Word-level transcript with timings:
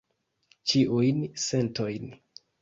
Ĉiujn 0.71 1.19
sentojn. 1.45 2.11